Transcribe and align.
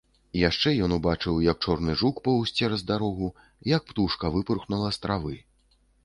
Яшчэ 0.41 0.69
ён 0.85 0.93
убачыў, 0.95 1.35
як 1.47 1.57
чорны 1.65 1.93
жук 2.01 2.21
поўз 2.27 2.53
цераз 2.61 2.83
дарогу, 2.91 3.27
як 3.73 3.85
птушка 3.91 4.31
выпырхнула 4.37 4.89
з 4.97 5.05
травы. 5.05 5.35